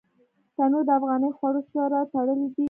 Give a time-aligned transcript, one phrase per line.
[0.55, 2.59] تنور د افغاني خوړو سره تړلی دی